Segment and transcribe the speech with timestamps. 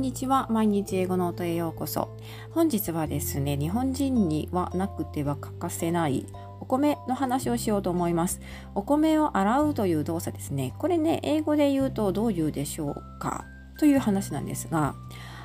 [0.00, 0.46] んにちは。
[0.48, 2.08] 毎日英語の音へようこそ。
[2.52, 6.24] 本日はですね日本人にはなくては欠かせない
[6.58, 8.40] お米の話をしようと思います。
[8.74, 10.72] お米を洗うという動作ですね。
[10.78, 13.44] これね英語で言うとどう言うでしょうか？
[13.78, 14.94] という話なんですが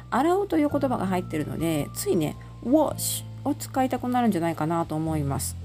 [0.09, 5.57] 洗うという言葉が入ってるのでついね wash を使いたくなるんじゃないかなと思います。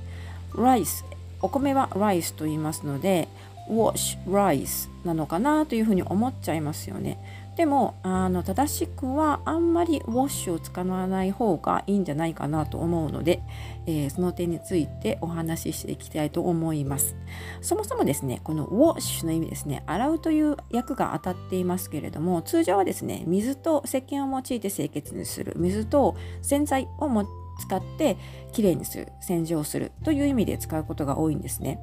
[0.53, 1.05] rice
[1.43, 3.29] お米は rice と言いますので
[3.71, 7.19] wash rice なのかなというふうに思っちゃいますよね。
[7.57, 13.43] でもあの正しくはあんまりウォッシュを使わない方がいいんじゃないかなと思うので、
[13.87, 17.17] えー、その点についてお話ししていきたいと思います。
[17.61, 27.27] そもそもですねこのウォッシュの意味ですね洗うという訳が当たっていますけれども通常はですね水と石鹸を用いて清潔にする水と洗剤をも
[27.61, 28.17] 使って
[28.53, 31.79] きれいにする洗浄するという意味で使うことが多いんですね。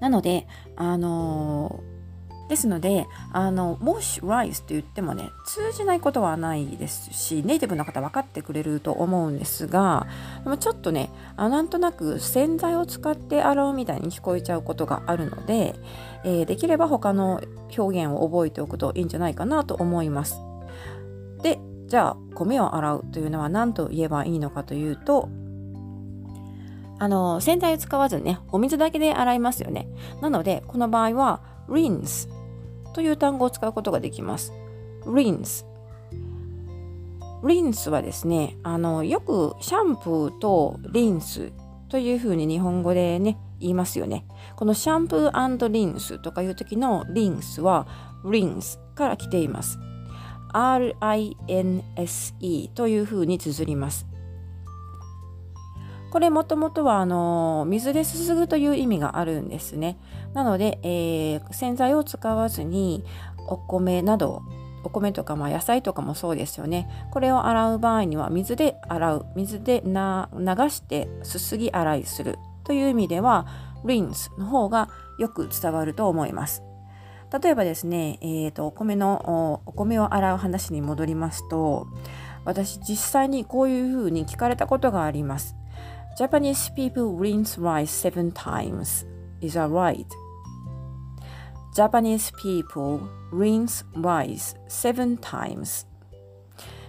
[0.00, 1.98] なので、あのー、
[2.48, 10.06] ですので、あの、wash rice と言ってもね、通じないことはないですし、ネイティブの方分かってくれると思うんですが、
[10.44, 15.74] でもちょっとね、あなんとなく洗剤を使って洗うみたいに聞こえちゃうことがあるので、
[16.24, 17.42] えー、できれば他の
[17.76, 20.40] 表現を覚えておくといいんじゃないかなと思います。
[21.42, 25.28] で、じゃあ、米を洗うというのは何と言えばいいのかというと、
[26.98, 29.88] あの洗剤を使わずねお水だけで洗いますよね。
[30.20, 32.28] なのでこの場合は rinse
[32.92, 34.52] という単語を使うことができます。
[35.04, 35.64] rinse
[37.42, 41.52] rinse はですねあのよくシャンプーとリンス
[41.88, 44.24] というふうに日本語でね言いますよね。
[44.56, 47.86] このシャンプーリンスとかいう時のリンスは
[48.24, 49.78] rinse から来ています。
[50.52, 54.07] RINSE というふうに綴ります。
[56.10, 59.98] これもともとはあの水ですすぐという意味があるんですね。
[60.32, 63.04] なので、えー、洗剤を使わずに
[63.46, 64.42] お米など
[64.84, 66.88] お米とかまあ野菜とかもそうですよね。
[67.10, 69.92] これを洗う場合には水で洗う水で流
[70.70, 73.46] してすすぎ洗いするという意味では
[73.84, 74.88] rinse の方が
[75.18, 76.62] よく伝わると思います。
[77.42, 81.86] 例えばですね、えーと、お米のお米を洗う話に戻りますと
[82.46, 85.57] 私実際にこういうふうに聞かれたことがあります。
[86.18, 89.06] Japanese people rinse rice seven times.
[89.40, 90.04] Is that right?
[91.76, 95.86] Japanese people rinse rice seven times.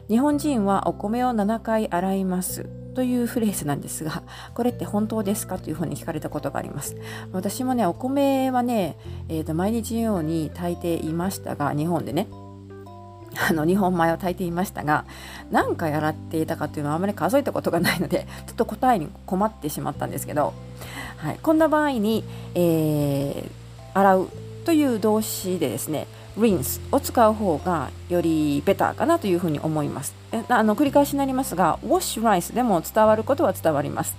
[0.08, 4.24] 日本人はお米を7回洗いますというフレーズなんですが、
[4.56, 6.96] これって本当ですかというふうに聞かれたことがあります。
[7.32, 8.98] 私もね、お米はね、
[9.28, 12.28] えー、と毎日のように炊いていましたが、日本でね、
[13.36, 15.06] あの日本米を炊いていましたが
[15.52, 20.54] 何回洗っていたかというのはあまり数えたことがないので ちょっと答えに困ってしまったんですけど、
[21.18, 22.24] はい、こんな場合に、
[22.56, 24.30] えー、洗う
[24.66, 26.08] という動詞でですね
[26.38, 30.16] rinse を使う方がよりベターかなというふうに思います。
[30.48, 34.16] あの繰り返しになりますが wash rice でも伝わることは伝わります。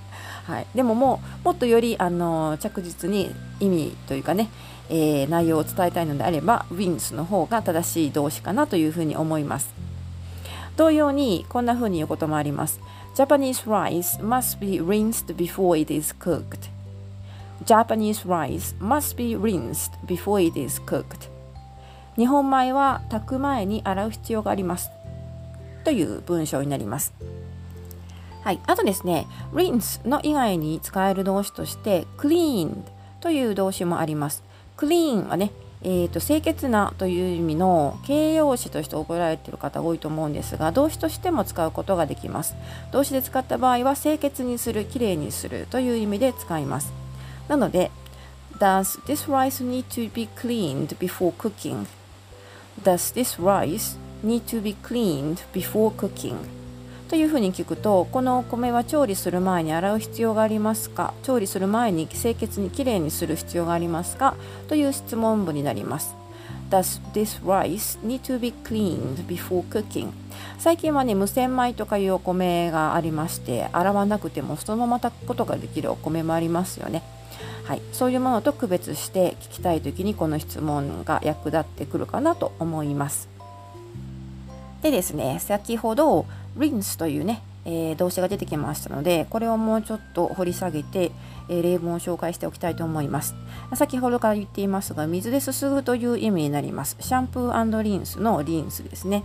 [0.46, 4.50] はい、でももうもっとよりあの着実に意味というかね、
[4.90, 9.72] えー、内容を伝えたいのであれば rinse の方が正しい動詞かなというふうに思います。
[10.76, 12.80] 同様にこんなふうに言うこともあります。
[13.14, 16.70] Japanese rice must be rinsed before it is cooked.
[17.64, 21.30] Japanese rice must be rinsed before it is cooked.
[22.16, 24.90] 日本米は炊く前に洗う必要があります。
[25.84, 27.12] という文章になります。
[28.42, 32.82] はい、あとですね、rinse の以外に使える動詞として clean
[33.20, 34.42] という動詞もあります。
[34.80, 35.52] Clean はね、
[35.82, 42.54] えーと、清潔なという意味の形容詞として覚えられている方多いと思うんですが動詞としても使うことができます
[42.90, 46.92] 動詞で使った場合は清潔にするきれいにするという意味で使います
[47.48, 47.90] なので
[48.58, 51.86] Does this rice need to be cleaned before cooking?
[52.82, 56.59] Does this rice need to be cleaned before cooking?
[57.10, 61.12] というふうに聞くとこのお米は調理する前に洗う必要がありますか？
[61.24, 64.36] 調理する前に清潔にきれいにする必要がありますか？
[64.68, 66.14] という質問文になります。
[66.70, 70.12] Does this rice need to be cleaned before cooking?
[70.60, 77.02] 最近はね無洗米とかいうお米がありまして洗わなくてもそのまま炊くことができるお米もありますよね。
[77.64, 83.28] はい、そういうものと区別して聞きたい時にこの質問が役立ってくるかなと思います。
[84.82, 86.24] でですね先ほど
[86.56, 91.12] rinse というね、えー、動詞が出てきましたのでこれをもうちょっと掘り下げて、
[91.48, 93.34] えー、例文を紹介しておきたいと思います。
[93.74, 96.96] 先ほどから言っていますが水ですすぐという意味になります。
[97.00, 99.22] シャンプーリンスのリンスですね。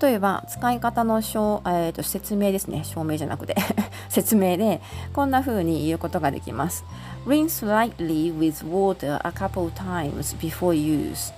[0.00, 2.82] 例えば使い方の、えーと、説明ですね。
[2.84, 3.54] 証明じゃなくて
[4.08, 4.80] 説明で
[5.12, 6.84] こんな風に言うことができます。
[7.24, 11.32] Rinse lightly with water a couple times before use.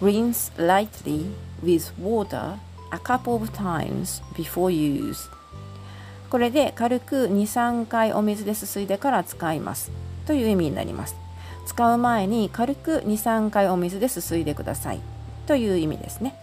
[0.00, 1.30] Rinse lightly
[1.62, 2.56] with water
[2.90, 5.30] a couple of times before use.
[6.30, 9.90] これで軽く23回お水ですすいでから使います。
[10.26, 11.16] という意味になります。
[11.66, 15.00] 使う前に軽く23回お水ですすいでください。
[15.46, 16.34] という意味ですね。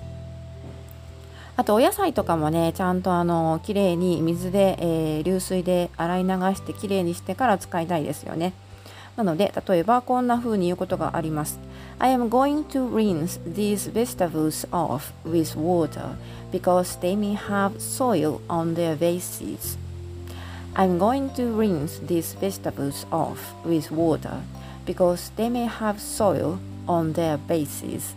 [1.55, 8.53] あとお野菜とかもねちゃんとあのきれいに水で、えー、流水で洗い流してきれいにしてから使いたいですよね。
[9.15, 11.59] なので例えばこんな風に言うことがあります。
[12.00, 16.16] I am going to rinse these vegetables off with water
[16.52, 19.76] because they may have soil on their bases
[20.74, 24.42] I'm going to rinse these vegetables off with water
[24.86, 28.14] because they may have soil on their bases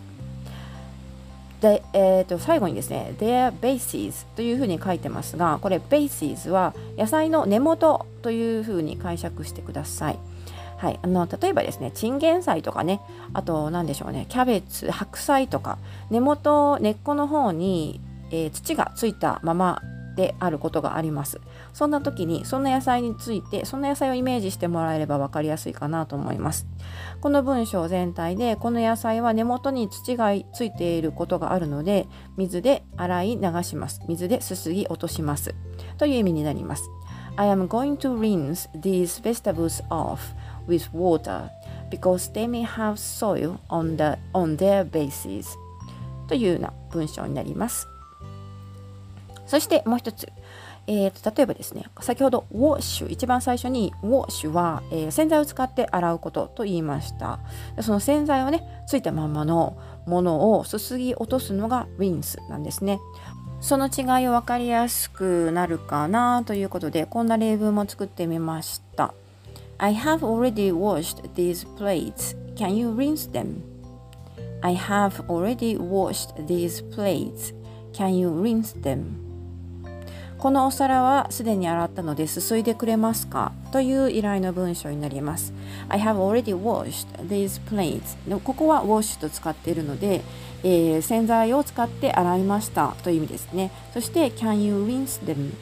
[1.60, 10.18] で、えー、と最後にですね their bases というふうに書いてますがこれ bases は野菜の根元というふうに解釈してください。
[10.77, 13.01] はい、あの例えばですねチンゲン菜とかね
[13.33, 15.79] あと何でしょうねキャベツ白菜とか
[16.11, 19.81] 根元根っこの方に、えー、土がついたまま
[20.17, 21.39] であることがあります。
[21.73, 26.65] そんな時にそんな野菜についてそんな野菜をイメージしてもらえれば分かりやすいかなと思います。
[27.21, 34.01] この文章全体でこの野菜は根元に土がついていることがあるので水で洗い流します。
[34.07, 35.53] 水ですすぎ落とします。
[35.99, 36.89] という意味になります。
[37.35, 40.17] I am going to rinse these vegetables off
[40.67, 41.49] with water
[41.89, 45.47] because they may have soil on, the, on their bases.
[46.27, 47.87] というような文章になります。
[49.45, 50.27] そしてもう一つ、
[50.87, 51.85] えーと、例えばですね。
[52.01, 53.09] 先ほどウォッシュ。
[53.09, 57.39] 一番最初にウォッシュは、えー、洗剤を使って洗うことと言いました。
[57.81, 62.99] その洗剤をねついたままのものをすすぎ落とすのがリンスなんですね。
[63.59, 69.13] その違いを分かりやすくなるかなということでこんな例文も作ってみました。
[69.79, 73.61] I have already washed these plates can you rinse them?
[74.63, 77.53] I have already washed these plates
[77.93, 79.27] can you rinse them?
[80.39, 85.53] このお皿はすでに洗ったのですすいでくれますかという依頼の文章になります。
[85.89, 90.21] I have already washed these plates ここは wash と使っているので、
[90.63, 93.71] えー、洗剤を使って洗いましたという意味ですね。
[93.93, 95.53] そして Can you rinse them?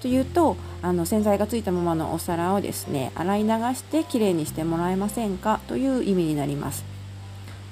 [0.00, 5.60] というとあの洗剤がついたままのお皿をですね洗い流してきれいにしてもらえませんか？
[5.66, 6.84] という意味になります。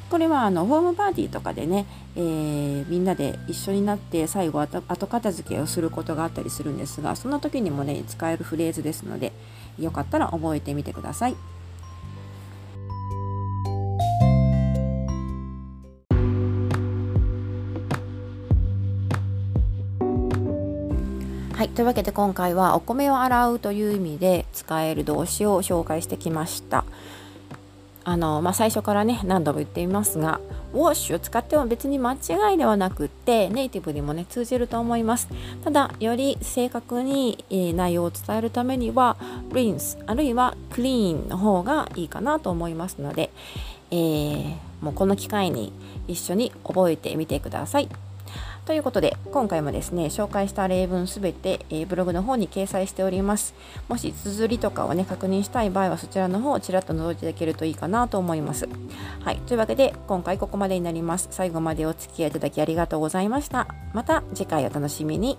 [0.09, 1.85] これはあのホームパーティーとかでね、
[2.15, 9.33] えー、みんなで一緒になって最後後片付けをすることがあったりするんですがそんな時にもね使えるフレーズですので
[9.81, 11.37] よかったら覚えてみてください。
[21.57, 26.85] はい、というわけで今回はお米を洗うという意味で使える動詞を紹介してきました。
[28.05, 30.39] あの、まあ、最初からね何度も言っていますが
[30.75, 35.29] ウォッシュを使っても別に間違いではなくってネイティブにもね通じると思います
[35.65, 39.17] ただより正確に、え、内容を伝えるためには
[39.51, 43.31] rinse あるいは clean の方がいいかなと思いますので、
[43.91, 45.73] えー、もうこの機会に
[46.07, 47.89] 一緒に覚えてみてください
[48.67, 53.55] ということで、今回もですね、紹介した例文すべて、えー、ブログの方に掲載しております。
[53.89, 58.69] もし、綴りとかをね、確認したい場合は、そちらの方をちらっと覗いていただけるといいかなと思います。
[59.21, 59.37] はい。
[59.47, 61.29] というわけで、今回ここまでになります。
[61.31, 63.69] 最後までお付き合いいただきありがとうございました。
[63.93, 65.39] また次回お楽しみに。